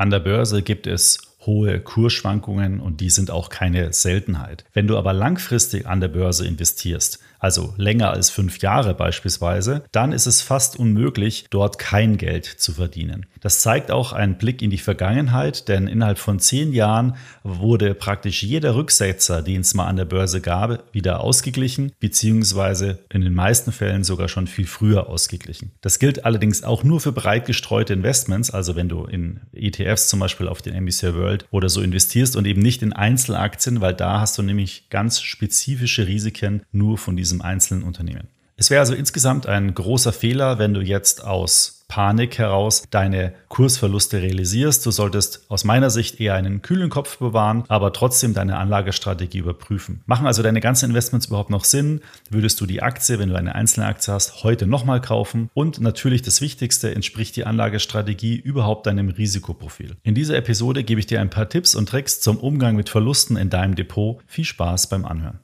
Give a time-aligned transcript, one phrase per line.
[0.00, 4.64] An der Börse gibt es hohe Kursschwankungen und die sind auch keine Seltenheit.
[4.72, 10.12] Wenn du aber langfristig an der Börse investierst, also länger als fünf Jahre beispielsweise, dann
[10.12, 13.26] ist es fast unmöglich, dort kein Geld zu verdienen.
[13.40, 18.42] Das zeigt auch ein Blick in die Vergangenheit, denn innerhalb von zehn Jahren wurde praktisch
[18.42, 23.72] jeder Rücksetzer, den es mal an der Börse gab, wieder ausgeglichen, beziehungsweise in den meisten
[23.72, 25.72] Fällen sogar schon viel früher ausgeglichen.
[25.80, 30.20] Das gilt allerdings auch nur für breit gestreute Investments, also wenn du in ETFs zum
[30.20, 34.20] Beispiel auf den MSCI World oder so investierst und eben nicht in Einzelaktien, weil da
[34.20, 38.28] hast du nämlich ganz spezifische Risiken nur von diesem einzelnen Unternehmen.
[38.56, 44.22] Es wäre also insgesamt ein großer Fehler, wenn du jetzt aus Panik heraus deine Kursverluste
[44.22, 44.86] realisierst.
[44.86, 50.00] Du solltest aus meiner Sicht eher einen kühlen Kopf bewahren, aber trotzdem deine Anlagestrategie überprüfen.
[50.06, 52.00] Machen also deine ganzen Investments überhaupt noch Sinn?
[52.30, 55.50] Würdest du die Aktie, wenn du eine einzelne Aktie hast, heute nochmal kaufen?
[55.52, 59.96] Und natürlich das Wichtigste, entspricht die Anlagestrategie überhaupt deinem Risikoprofil?
[60.04, 63.36] In dieser Episode gebe ich dir ein paar Tipps und Tricks zum Umgang mit Verlusten
[63.36, 64.20] in deinem Depot.
[64.28, 65.40] Viel Spaß beim Anhören.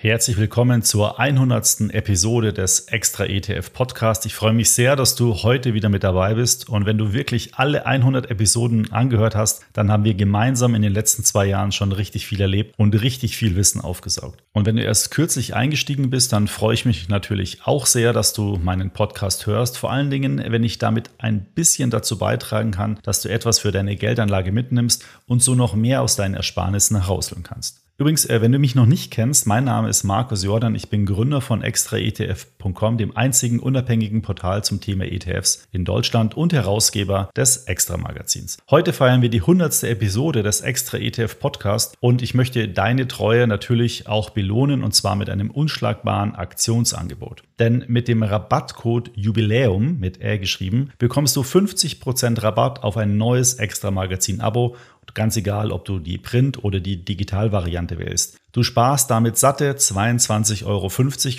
[0.00, 1.90] Herzlich willkommen zur 100.
[1.90, 4.26] Episode des Extra ETF Podcast.
[4.26, 6.68] Ich freue mich sehr, dass du heute wieder mit dabei bist.
[6.68, 10.92] Und wenn du wirklich alle 100 Episoden angehört hast, dann haben wir gemeinsam in den
[10.92, 14.44] letzten zwei Jahren schon richtig viel erlebt und richtig viel Wissen aufgesaugt.
[14.52, 18.32] Und wenn du erst kürzlich eingestiegen bist, dann freue ich mich natürlich auch sehr, dass
[18.32, 19.78] du meinen Podcast hörst.
[19.78, 23.72] Vor allen Dingen, wenn ich damit ein bisschen dazu beitragen kann, dass du etwas für
[23.72, 27.87] deine Geldanlage mitnimmst und so noch mehr aus deinen Ersparnissen herausholen kannst.
[28.00, 30.76] Übrigens, äh, wenn du mich noch nicht kennst, mein Name ist Markus Jordan.
[30.76, 36.52] Ich bin Gründer von extraetf.com, dem einzigen unabhängigen Portal zum Thema ETFs in Deutschland und
[36.52, 38.58] Herausgeber des Extra Magazins.
[38.70, 39.82] Heute feiern wir die 100.
[39.82, 45.16] Episode des Extra ETF Podcast und ich möchte deine Treue natürlich auch belohnen und zwar
[45.16, 47.42] mit einem unschlagbaren Aktionsangebot.
[47.58, 53.54] Denn mit dem Rabattcode Jubiläum mit R geschrieben bekommst du 50% Rabatt auf ein neues
[53.54, 54.76] Extra Magazin Abo
[55.18, 58.38] Ganz egal, ob du die Print- oder die Digitalvariante wählst.
[58.52, 60.88] Du sparst damit satte 22,50 Euro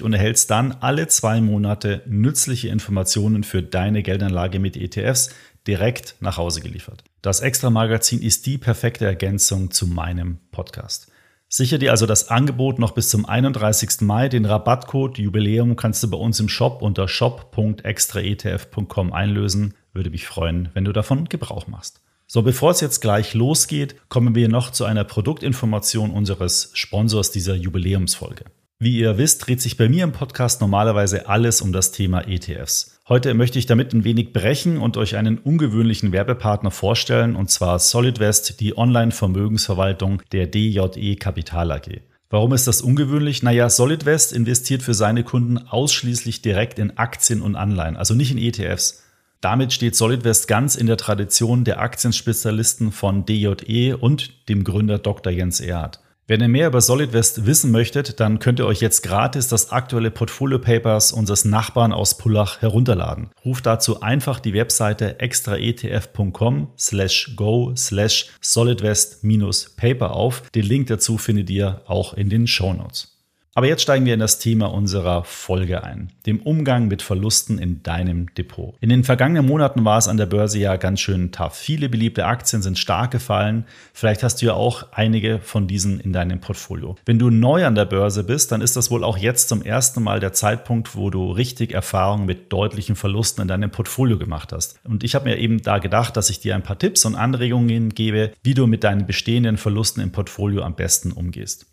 [0.05, 5.29] und erhältst dann alle zwei Monate nützliche Informationen für deine Geldanlage mit ETFs
[5.65, 7.05] direkt nach Hause geliefert.
[7.21, 11.09] Das Extra-Magazin ist die perfekte Ergänzung zu meinem Podcast.
[11.47, 14.01] Sicher dir also das Angebot noch bis zum 31.
[14.01, 14.27] Mai.
[14.27, 19.73] Den Rabattcode Jubiläum kannst du bei uns im Shop unter shop.extraetf.com einlösen.
[19.93, 22.01] Würde mich freuen, wenn du davon Gebrauch machst.
[22.31, 27.55] So, bevor es jetzt gleich losgeht, kommen wir noch zu einer Produktinformation unseres Sponsors dieser
[27.55, 28.45] Jubiläumsfolge.
[28.77, 32.99] Wie ihr wisst, dreht sich bei mir im Podcast normalerweise alles um das Thema ETFs.
[33.09, 37.79] Heute möchte ich damit ein wenig brechen und euch einen ungewöhnlichen Werbepartner vorstellen, und zwar
[37.79, 42.01] SolidWest, die Online-Vermögensverwaltung der DJE Kapital AG.
[42.29, 43.41] Warum ist das ungewöhnlich?
[43.41, 48.37] Naja, SolidWest investiert für seine Kunden ausschließlich direkt in Aktien und Anleihen, also nicht in
[48.37, 48.98] ETFs.
[49.41, 55.31] Damit steht SolidWest ganz in der Tradition der Aktienspezialisten von DJE und dem Gründer Dr.
[55.31, 56.01] Jens Erhardt.
[56.29, 60.11] Wenn ihr mehr über SolidWest wissen möchtet, dann könnt ihr euch jetzt gratis das aktuelle
[60.11, 63.31] Portfolio Papers unseres Nachbarn aus Pullach herunterladen.
[63.43, 70.43] Ruft dazu einfach die Webseite extraetf.com slash go slash solidwest-paper auf.
[70.51, 73.18] Den Link dazu findet ihr auch in den Show Notes.
[73.59, 77.83] Aber jetzt steigen wir in das Thema unserer Folge ein, dem Umgang mit Verlusten in
[77.83, 78.73] deinem Depot.
[78.79, 81.55] In den vergangenen Monaten war es an der Börse ja ganz schön tough.
[81.55, 83.65] Viele beliebte Aktien sind stark gefallen.
[83.91, 86.95] Vielleicht hast du ja auch einige von diesen in deinem Portfolio.
[87.05, 90.03] Wenn du neu an der Börse bist, dann ist das wohl auch jetzt zum ersten
[90.03, 94.79] Mal der Zeitpunkt, wo du richtig Erfahrung mit deutlichen Verlusten in deinem Portfolio gemacht hast.
[94.85, 97.89] Und ich habe mir eben da gedacht, dass ich dir ein paar Tipps und Anregungen
[97.89, 101.68] gebe, wie du mit deinen bestehenden Verlusten im Portfolio am besten umgehst.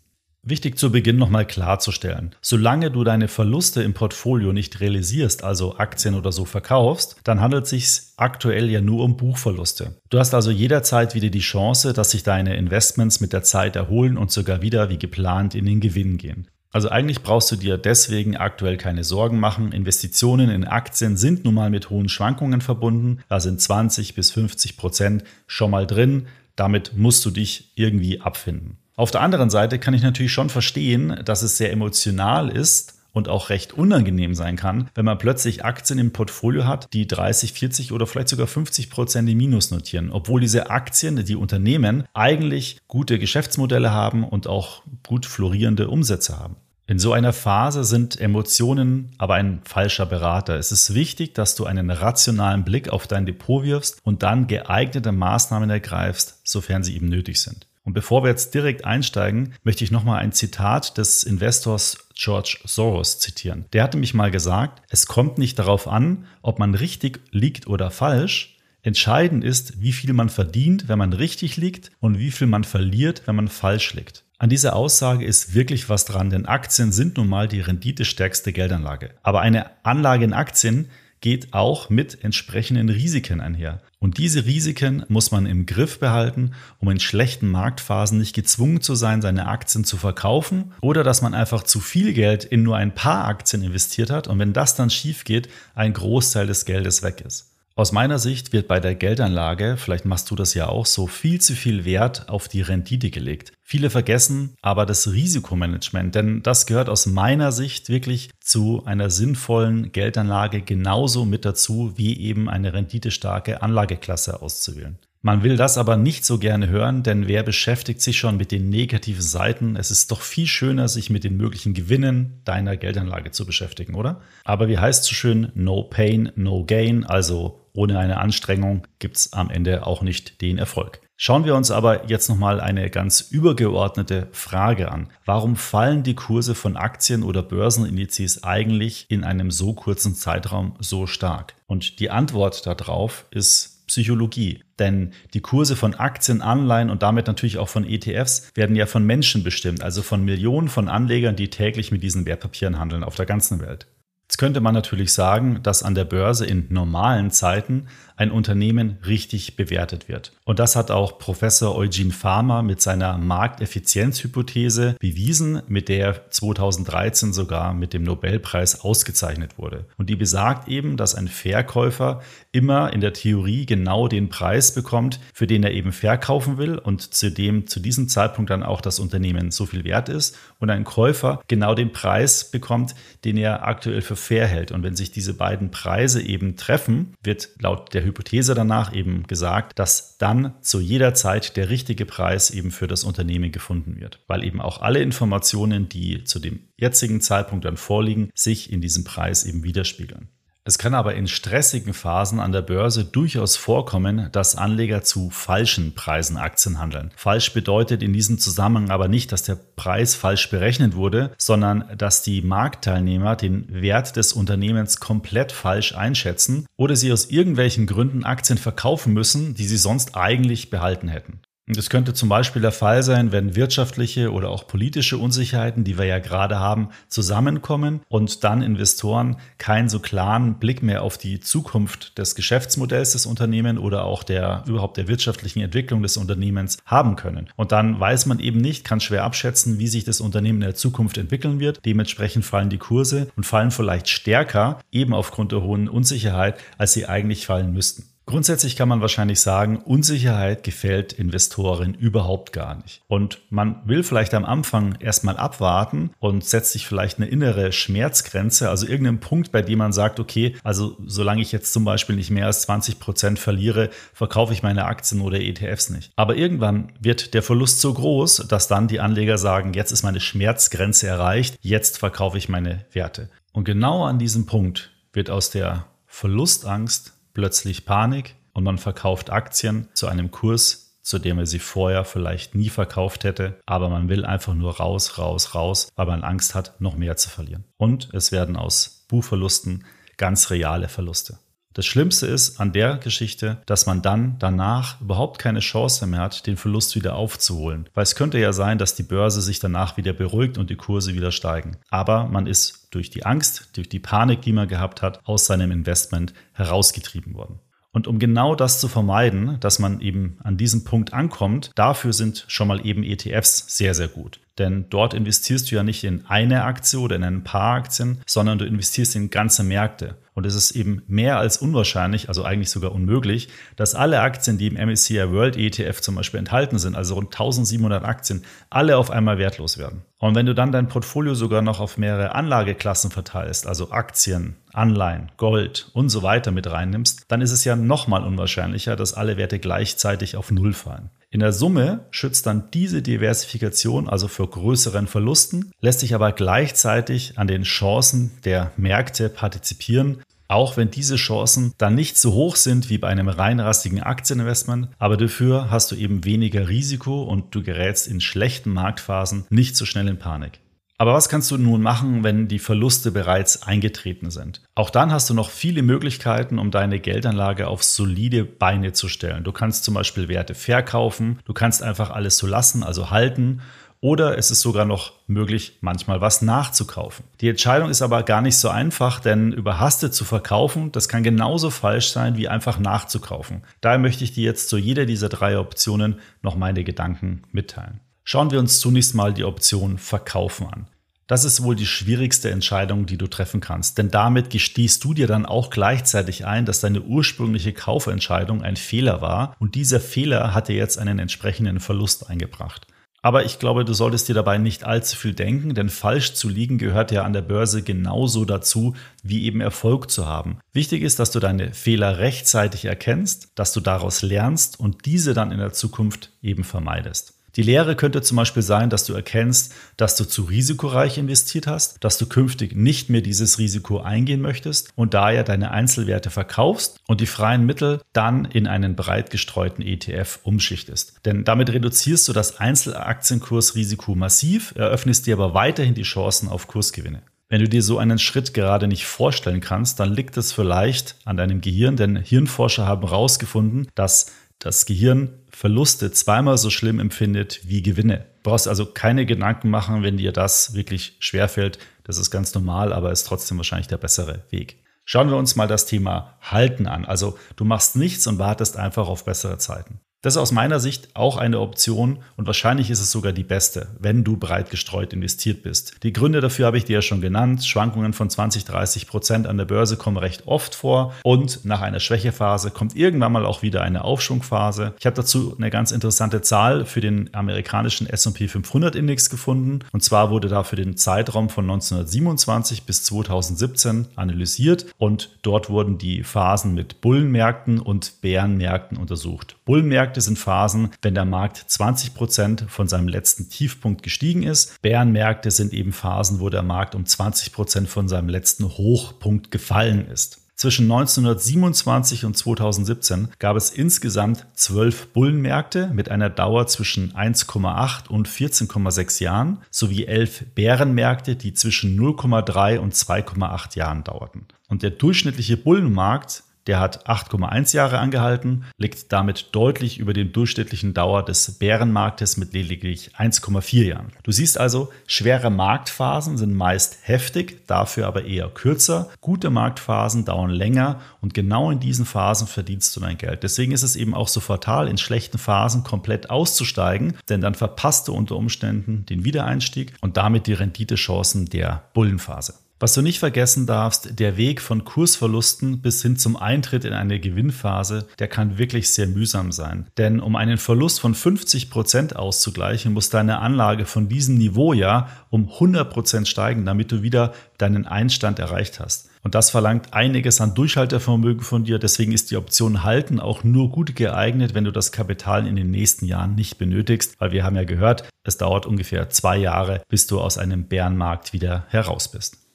[0.49, 2.33] Wichtig zu Beginn nochmal klarzustellen.
[2.41, 7.65] Solange du deine Verluste im Portfolio nicht realisierst, also Aktien oder so verkaufst, dann handelt
[7.65, 9.99] es sich aktuell ja nur um Buchverluste.
[10.09, 14.17] Du hast also jederzeit wieder die Chance, dass sich deine Investments mit der Zeit erholen
[14.17, 16.47] und sogar wieder wie geplant in den Gewinn gehen.
[16.71, 19.73] Also eigentlich brauchst du dir deswegen aktuell keine Sorgen machen.
[19.73, 23.19] Investitionen in Aktien sind nun mal mit hohen Schwankungen verbunden.
[23.27, 26.27] Da sind 20 bis 50 Prozent schon mal drin.
[26.55, 28.77] Damit musst du dich irgendwie abfinden.
[28.97, 33.29] Auf der anderen Seite kann ich natürlich schon verstehen, dass es sehr emotional ist und
[33.29, 37.91] auch recht unangenehm sein kann, wenn man plötzlich Aktien im Portfolio hat, die 30, 40
[37.91, 43.19] oder vielleicht sogar 50 Prozent im Minus notieren, obwohl diese Aktien, die Unternehmen eigentlich gute
[43.19, 46.55] Geschäftsmodelle haben und auch gut florierende Umsätze haben.
[46.87, 50.55] In so einer Phase sind Emotionen aber ein falscher Berater.
[50.55, 55.11] Es ist wichtig, dass du einen rationalen Blick auf dein Depot wirfst und dann geeignete
[55.11, 57.67] Maßnahmen ergreifst, sofern sie eben nötig sind.
[57.87, 63.17] Und bevor wir jetzt direkt einsteigen, möchte ich nochmal ein Zitat des Investors George Soros
[63.19, 63.63] zitieren.
[63.71, 67.89] Der hatte mich mal gesagt, es kommt nicht darauf an, ob man richtig liegt oder
[67.89, 72.63] falsch, Entscheidend ist, wie viel man verdient, wenn man richtig liegt und wie viel man
[72.63, 74.23] verliert, wenn man falsch liegt.
[74.37, 79.15] An dieser Aussage ist wirklich was dran, denn Aktien sind nun mal die renditestärkste Geldanlage.
[79.23, 80.89] Aber eine Anlage in Aktien
[81.21, 83.81] geht auch mit entsprechenden Risiken einher.
[83.99, 88.93] Und diese Risiken muss man im Griff behalten, um in schlechten Marktphasen nicht gezwungen zu
[88.93, 92.93] sein, seine Aktien zu verkaufen oder dass man einfach zu viel Geld in nur ein
[92.93, 97.21] paar Aktien investiert hat und wenn das dann schief geht, ein Großteil des Geldes weg
[97.21, 97.56] ist.
[97.77, 101.39] Aus meiner Sicht wird bei der Geldanlage, vielleicht machst du das ja auch so, viel
[101.39, 103.53] zu viel Wert auf die Rendite gelegt.
[103.61, 109.91] Viele vergessen aber das Risikomanagement, denn das gehört aus meiner Sicht wirklich zu einer sinnvollen
[109.91, 114.97] Geldanlage genauso mit dazu, wie eben eine renditestarke Anlageklasse auszuwählen.
[115.21, 118.69] Man will das aber nicht so gerne hören, denn wer beschäftigt sich schon mit den
[118.69, 119.75] negativen Seiten?
[119.75, 124.21] Es ist doch viel schöner, sich mit den möglichen Gewinnen deiner Geldanlage zu beschäftigen, oder?
[124.45, 129.33] Aber wie heißt so schön, no pain, no gain, also ohne eine Anstrengung gibt es
[129.33, 130.99] am Ende auch nicht den Erfolg.
[131.15, 135.09] Schauen wir uns aber jetzt nochmal eine ganz übergeordnete Frage an.
[135.25, 141.05] Warum fallen die Kurse von Aktien oder Börsenindizes eigentlich in einem so kurzen Zeitraum so
[141.05, 141.53] stark?
[141.67, 144.63] Und die Antwort darauf ist Psychologie.
[144.79, 149.05] Denn die Kurse von Aktien, Anleihen und damit natürlich auch von ETFs werden ja von
[149.05, 153.25] Menschen bestimmt, also von Millionen von Anlegern, die täglich mit diesen Wertpapieren handeln auf der
[153.25, 153.87] ganzen Welt.
[154.27, 159.55] Jetzt könnte man natürlich sagen, dass an der Börse in normalen Zeiten ein Unternehmen richtig
[159.55, 160.33] bewertet wird.
[160.43, 167.31] Und das hat auch Professor Eugene Farmer mit seiner Markteffizienzhypothese bewiesen, mit der er 2013
[167.31, 169.85] sogar mit dem Nobelpreis ausgezeichnet wurde.
[169.97, 172.21] Und die besagt eben, dass ein Verkäufer
[172.51, 177.13] immer in der Theorie genau den Preis bekommt, für den er eben verkaufen will und
[177.13, 180.83] zu dem zu diesem Zeitpunkt dann auch das Unternehmen so viel wert ist und ein
[180.83, 184.71] Käufer genau den Preis bekommt, den er aktuell für fair hält.
[184.71, 189.77] Und wenn sich diese beiden Preise eben treffen, wird laut der Hypothese danach eben gesagt,
[189.79, 194.43] dass dann zu jeder Zeit der richtige Preis eben für das Unternehmen gefunden wird, weil
[194.43, 199.43] eben auch alle Informationen, die zu dem jetzigen Zeitpunkt dann vorliegen, sich in diesem Preis
[199.43, 200.29] eben widerspiegeln.
[200.67, 205.95] Es kann aber in stressigen Phasen an der Börse durchaus vorkommen, dass Anleger zu falschen
[205.95, 207.11] Preisen Aktien handeln.
[207.15, 212.21] Falsch bedeutet in diesem Zusammenhang aber nicht, dass der Preis falsch berechnet wurde, sondern dass
[212.21, 218.57] die Marktteilnehmer den Wert des Unternehmens komplett falsch einschätzen oder sie aus irgendwelchen Gründen Aktien
[218.57, 221.39] verkaufen müssen, die sie sonst eigentlich behalten hätten.
[221.69, 226.05] Das könnte zum Beispiel der Fall sein, wenn wirtschaftliche oder auch politische Unsicherheiten, die wir
[226.05, 232.17] ja gerade haben, zusammenkommen und dann Investoren keinen so klaren Blick mehr auf die Zukunft
[232.17, 237.49] des Geschäftsmodells des Unternehmens oder auch der überhaupt der wirtschaftlichen Entwicklung des Unternehmens haben können.
[237.57, 240.75] Und dann weiß man eben nicht, kann schwer abschätzen, wie sich das Unternehmen in der
[240.75, 241.85] Zukunft entwickeln wird.
[241.85, 247.07] Dementsprechend fallen die Kurse und fallen vielleicht stärker, eben aufgrund der hohen Unsicherheit, als sie
[247.07, 248.05] eigentlich fallen müssten.
[248.27, 253.01] Grundsätzlich kann man wahrscheinlich sagen, Unsicherheit gefällt Investoren überhaupt gar nicht.
[253.07, 258.69] Und man will vielleicht am Anfang erstmal abwarten und setzt sich vielleicht eine innere Schmerzgrenze,
[258.69, 262.29] also irgendeinen Punkt, bei dem man sagt, okay, also solange ich jetzt zum Beispiel nicht
[262.29, 266.11] mehr als 20 Prozent verliere, verkaufe ich meine Aktien oder ETFs nicht.
[266.17, 270.19] Aber irgendwann wird der Verlust so groß, dass dann die Anleger sagen, jetzt ist meine
[270.19, 273.29] Schmerzgrenze erreicht, jetzt verkaufe ich meine Werte.
[273.53, 279.89] Und genau an diesem Punkt wird aus der Verlustangst plötzlich Panik und man verkauft Aktien
[279.93, 284.25] zu einem Kurs, zu dem er sie vorher vielleicht nie verkauft hätte, aber man will
[284.25, 287.63] einfach nur raus, raus, raus, weil man Angst hat, noch mehr zu verlieren.
[287.77, 289.85] Und es werden aus Buchverlusten
[290.17, 291.37] ganz reale Verluste.
[291.77, 296.47] Das Schlimmste ist an der Geschichte, dass man dann danach überhaupt keine Chance mehr hat,
[296.47, 297.87] den Verlust wieder aufzuholen.
[297.93, 301.13] Weil es könnte ja sein, dass die Börse sich danach wieder beruhigt und die Kurse
[301.13, 301.77] wieder steigen.
[301.91, 305.69] Aber man ist durch die Angst, durch die Panik, die man gehabt hat, aus seinem
[305.69, 307.59] Investment herausgetrieben worden.
[307.97, 312.45] Und um genau das zu vermeiden, dass man eben an diesem Punkt ankommt, dafür sind
[312.47, 314.39] schon mal eben ETFs sehr, sehr gut.
[314.59, 318.59] Denn dort investierst du ja nicht in eine Aktie oder in ein paar Aktien, sondern
[318.59, 320.15] du investierst in ganze Märkte.
[320.35, 324.67] Und es ist eben mehr als unwahrscheinlich, also eigentlich sogar unmöglich, dass alle Aktien, die
[324.67, 329.39] im MSCI World ETF zum Beispiel enthalten sind, also rund 1700 Aktien, alle auf einmal
[329.39, 330.03] wertlos werden.
[330.19, 335.31] Und wenn du dann dein Portfolio sogar noch auf mehrere Anlageklassen verteilst, also Aktien, Anleihen,
[335.37, 339.59] Gold und so weiter mit reinnimmst, dann ist es ja nochmal unwahrscheinlicher, dass alle Werte
[339.59, 341.09] gleichzeitig auf Null fallen.
[341.29, 347.37] In der Summe schützt dann diese Diversifikation also vor größeren Verlusten, lässt sich aber gleichzeitig
[347.37, 352.89] an den Chancen der Märkte partizipieren, auch wenn diese Chancen dann nicht so hoch sind
[352.89, 358.07] wie bei einem reinrastigen Aktieninvestment, aber dafür hast du eben weniger Risiko und du gerätst
[358.07, 360.59] in schlechten Marktphasen nicht so schnell in Panik.
[360.99, 364.61] Aber was kannst du nun machen, wenn die Verluste bereits eingetreten sind?
[364.73, 369.43] Auch dann hast du noch viele Möglichkeiten, um deine Geldanlage auf solide Beine zu stellen.
[369.43, 373.61] Du kannst zum Beispiel Werte verkaufen, du kannst einfach alles so lassen, also halten
[373.99, 377.25] oder es ist sogar noch möglich, manchmal was nachzukaufen.
[377.41, 381.69] Die Entscheidung ist aber gar nicht so einfach, denn überhastet zu verkaufen, das kann genauso
[381.69, 383.63] falsch sein, wie einfach nachzukaufen.
[383.81, 387.99] Daher möchte ich dir jetzt zu jeder dieser drei Optionen noch meine Gedanken mitteilen.
[388.29, 390.87] Schauen wir uns zunächst mal die Option Verkaufen an.
[391.27, 395.27] Das ist wohl die schwierigste Entscheidung, die du treffen kannst, denn damit gestehst du dir
[395.27, 400.67] dann auch gleichzeitig ein, dass deine ursprüngliche Kaufentscheidung ein Fehler war und dieser Fehler hat
[400.67, 402.85] dir jetzt einen entsprechenden Verlust eingebracht.
[403.21, 406.77] Aber ich glaube, du solltest dir dabei nicht allzu viel denken, denn falsch zu liegen
[406.77, 408.93] gehört ja an der Börse genauso dazu,
[409.23, 410.59] wie eben Erfolg zu haben.
[410.73, 415.53] Wichtig ist, dass du deine Fehler rechtzeitig erkennst, dass du daraus lernst und diese dann
[415.53, 417.36] in der Zukunft eben vermeidest.
[417.57, 422.03] Die Lehre könnte zum Beispiel sein, dass du erkennst, dass du zu risikoreich investiert hast,
[422.03, 427.19] dass du künftig nicht mehr dieses Risiko eingehen möchtest und daher deine Einzelwerte verkaufst und
[427.19, 431.15] die freien Mittel dann in einen breit gestreuten ETF umschichtest.
[431.25, 437.23] Denn damit reduzierst du das Einzelaktienkursrisiko massiv, eröffnest dir aber weiterhin die Chancen auf Kursgewinne.
[437.49, 441.37] Wenn du dir so einen Schritt gerade nicht vorstellen kannst, dann liegt es vielleicht an
[441.37, 444.27] deinem Gehirn, denn Hirnforscher haben herausgefunden, dass
[444.59, 448.27] das Gehirn Verluste zweimal so schlimm empfindet wie Gewinne.
[448.43, 451.79] Du brauchst also keine Gedanken machen, wenn dir das wirklich schwerfällt.
[452.03, 454.83] Das ist ganz normal, aber ist trotzdem wahrscheinlich der bessere Weg.
[455.03, 457.05] Schauen wir uns mal das Thema Halten an.
[457.05, 459.99] Also du machst nichts und wartest einfach auf bessere Zeiten.
[460.23, 463.89] Das ist aus meiner Sicht auch eine Option und wahrscheinlich ist es sogar die beste,
[463.99, 466.01] wenn du breit gestreut investiert bist.
[466.01, 467.63] Die Gründe dafür habe ich dir ja schon genannt.
[467.63, 471.99] Schwankungen von 20, 30 Prozent an der Börse kommen recht oft vor und nach einer
[471.99, 474.95] Schwächephase kommt irgendwann mal auch wieder eine Aufschwungphase.
[474.99, 480.03] Ich habe dazu eine ganz interessante Zahl für den amerikanischen S&P 500 Index gefunden und
[480.03, 486.23] zwar wurde da für den Zeitraum von 1927 bis 2017 analysiert und dort wurden die
[486.23, 489.57] Phasen mit Bullenmärkten und Bärenmärkten untersucht.
[489.63, 494.81] Bullenmärkte Märkte sind Phasen, wenn der Markt 20 Prozent von seinem letzten Tiefpunkt gestiegen ist.
[494.81, 500.07] Bärenmärkte sind eben Phasen, wo der Markt um 20 Prozent von seinem letzten Hochpunkt gefallen
[500.09, 500.39] ist.
[500.55, 508.29] Zwischen 1927 und 2017 gab es insgesamt zwölf Bullenmärkte mit einer Dauer zwischen 1,8 und
[508.29, 514.45] 14,6 Jahren sowie elf Bärenmärkte, die zwischen 0,3 und 2,8 Jahren dauerten.
[514.69, 520.93] Und der durchschnittliche Bullenmarkt der hat 8,1 Jahre angehalten, liegt damit deutlich über dem durchschnittlichen
[520.93, 524.11] Dauer des Bärenmarktes mit lediglich 1,4 Jahren.
[524.23, 529.09] Du siehst also, schwere Marktphasen sind meist heftig, dafür aber eher kürzer.
[529.21, 533.43] Gute Marktphasen dauern länger und genau in diesen Phasen verdienst du dein Geld.
[533.43, 538.07] Deswegen ist es eben auch so fatal, in schlechten Phasen komplett auszusteigen, denn dann verpasst
[538.07, 542.53] du unter Umständen den Wiedereinstieg und damit die Renditechancen der Bullenphase.
[542.79, 547.19] Was du nicht vergessen darfst, der Weg von Kursverlusten bis hin zum Eintritt in eine
[547.19, 549.87] Gewinnphase, der kann wirklich sehr mühsam sein.
[549.97, 555.09] Denn um einen Verlust von 50 Prozent auszugleichen, muss deine Anlage von diesem Niveau ja
[555.31, 559.09] um 100 Prozent steigen, damit du wieder deinen Einstand erreicht hast.
[559.23, 561.79] Und das verlangt einiges an Durchhaltevermögen von dir.
[561.79, 565.71] Deswegen ist die Option Halten auch nur gut geeignet, wenn du das Kapital in den
[565.71, 567.19] nächsten Jahren nicht benötigst.
[567.19, 571.33] Weil wir haben ja gehört, es dauert ungefähr zwei Jahre, bis du aus einem Bärenmarkt
[571.33, 572.46] wieder heraus bist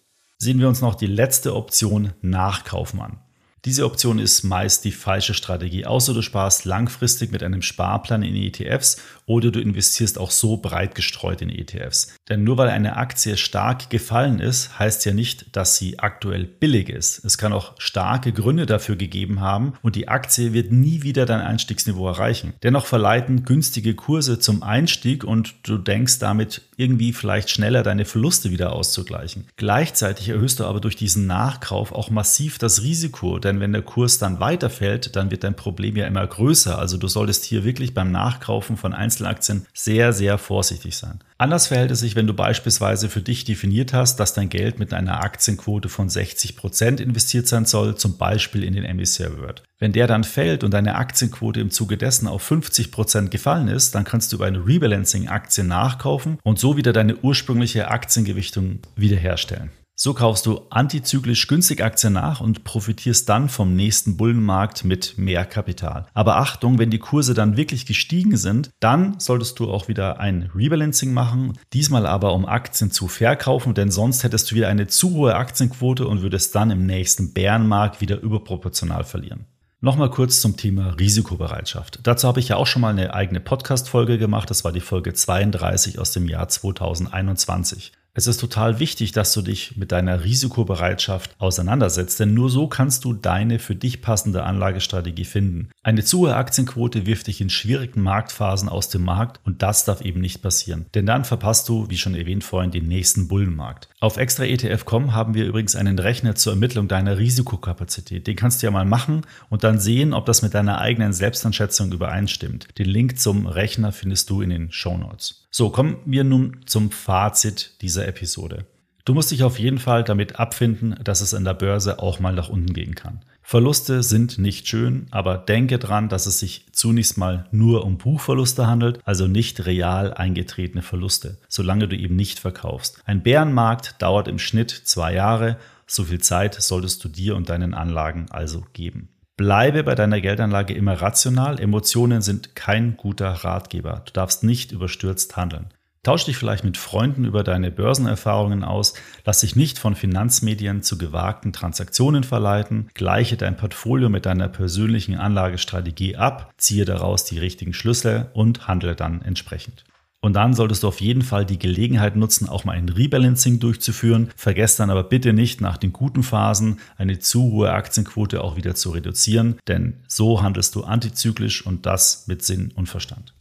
[0.43, 3.21] sehen wir uns noch die letzte Option Nachkaufen an.
[3.65, 8.35] Diese Option ist meist die falsche Strategie, außer du sparst langfristig mit einem Sparplan in
[8.35, 8.97] ETFs
[9.27, 12.17] oder du investierst auch so breit gestreut in ETFs.
[12.29, 16.89] Denn nur weil eine Aktie stark gefallen ist, heißt ja nicht, dass sie aktuell billig
[16.89, 17.25] ist.
[17.25, 21.41] Es kann auch starke Gründe dafür gegeben haben und die Aktie wird nie wieder dein
[21.41, 22.55] Einstiegsniveau erreichen.
[22.63, 28.51] Dennoch verleiten günstige Kurse zum Einstieg und du denkst damit irgendwie vielleicht schneller deine Verluste
[28.51, 29.47] wieder auszugleichen.
[29.57, 34.19] Gleichzeitig erhöhst du aber durch diesen Nachkauf auch massiv das Risiko, denn wenn der Kurs
[34.19, 36.79] dann weiterfällt, dann wird dein Problem ja immer größer.
[36.79, 41.21] Also du solltest hier wirklich beim Nachkaufen von Einzelaktien sehr, sehr vorsichtig sein.
[41.39, 44.95] Anders verhält es sich, wenn du beispielsweise für dich definiert hast, dass dein Geld mit
[44.95, 49.63] einer Aktienquote von 60 Prozent investiert sein soll, zum Beispiel in den MSCI World.
[49.79, 53.95] Wenn der dann fällt und deine Aktienquote im Zuge dessen auf 50 Prozent gefallen ist,
[53.95, 59.71] dann kannst du über eine Rebalancing-Aktie nachkaufen und so wieder deine ursprüngliche Aktiengewichtung wiederherstellen.
[60.05, 65.45] So kaufst du antizyklisch günstig Aktien nach und profitierst dann vom nächsten Bullenmarkt mit mehr
[65.45, 66.07] Kapital.
[66.13, 70.51] Aber Achtung, wenn die Kurse dann wirklich gestiegen sind, dann solltest du auch wieder ein
[70.57, 71.57] Rebalancing machen.
[71.73, 76.09] Diesmal aber um Aktien zu verkaufen, denn sonst hättest du wieder eine zu hohe Aktienquote
[76.09, 79.45] und würdest dann im nächsten Bärenmarkt wieder überproportional verlieren.
[79.81, 82.01] Nochmal kurz zum Thema Risikobereitschaft.
[82.03, 84.51] Dazu habe ich ja auch schon mal eine eigene Podcast-Folge gemacht.
[84.51, 87.93] Das war die Folge 32 aus dem Jahr 2021.
[88.15, 93.07] Es ist total wichtig, dass du dich mit deiner Risikobereitschaft auseinandersetzt, denn nur so kannst
[93.07, 95.71] du deine für dich passende Anlagestrategie finden.
[95.83, 100.03] Eine zu hohe Aktienquote wirft dich in schwierigen Marktphasen aus dem Markt und das darf
[100.03, 103.89] eben nicht passieren, denn dann verpasst du, wie schon erwähnt vorhin, den nächsten Bullenmarkt.
[103.99, 108.27] Auf extraetf.com haben wir übrigens einen Rechner zur Ermittlung deiner Risikokapazität.
[108.27, 111.91] Den kannst du ja mal machen und dann sehen, ob das mit deiner eigenen Selbstanschätzung
[111.91, 112.79] übereinstimmt.
[112.79, 115.42] Den Link zum Rechner findest du in den Show Notes.
[115.55, 118.65] So, kommen wir nun zum Fazit dieser Episode.
[119.05, 122.33] Du musst dich auf jeden Fall damit abfinden, dass es an der Börse auch mal
[122.33, 123.21] nach unten gehen kann.
[123.43, 128.67] Verluste sind nicht schön, aber denke dran, dass es sich zunächst mal nur um Buchverluste
[128.67, 133.03] handelt, also nicht real eingetretene Verluste, solange du eben nicht verkaufst.
[133.05, 137.75] Ein Bärenmarkt dauert im Schnitt zwei Jahre, so viel Zeit solltest du dir und deinen
[137.75, 139.11] Anlagen also geben.
[139.43, 141.59] Bleibe bei deiner Geldanlage immer rational.
[141.59, 144.03] Emotionen sind kein guter Ratgeber.
[144.07, 145.67] Du darfst nicht überstürzt handeln.
[146.05, 148.95] Tausch dich vielleicht mit Freunden über deine Börsenerfahrungen aus,
[149.25, 155.17] lass dich nicht von Finanzmedien zu gewagten Transaktionen verleiten, gleiche dein Portfolio mit deiner persönlichen
[155.17, 159.83] Anlagestrategie ab, ziehe daraus die richtigen Schlüsse und handle dann entsprechend.
[160.25, 164.31] Und dann solltest du auf jeden Fall die Gelegenheit nutzen, auch mal ein Rebalancing durchzuführen.
[164.37, 168.77] Vergesst dann aber bitte nicht, nach den guten Phasen eine zu hohe Aktienquote auch wieder
[168.77, 173.35] zu reduzieren, denn so handelst du antizyklisch und das mit Sinn und Verstand.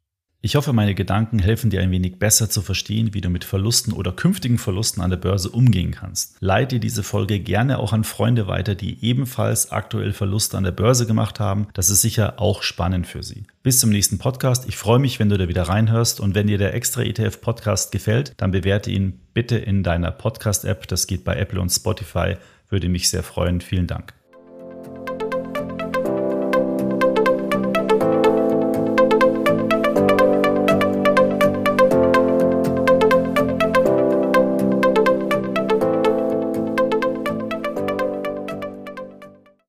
[0.44, 3.94] Ich hoffe, meine Gedanken helfen dir ein wenig besser zu verstehen, wie du mit Verlusten
[3.94, 6.36] oder künftigen Verlusten an der Börse umgehen kannst.
[6.40, 11.06] Leite diese Folge gerne auch an Freunde weiter, die ebenfalls aktuell Verluste an der Börse
[11.06, 11.68] gemacht haben.
[11.74, 13.44] Das ist sicher auch spannend für sie.
[13.62, 14.68] Bis zum nächsten Podcast.
[14.68, 17.92] Ich freue mich, wenn du da wieder reinhörst und wenn dir der extra ETF Podcast
[17.92, 20.88] gefällt, dann bewerte ihn bitte in deiner Podcast App.
[20.88, 22.38] Das geht bei Apple und Spotify.
[22.68, 23.62] Würde mich sehr freuen.
[23.62, 24.16] Vielen Dank.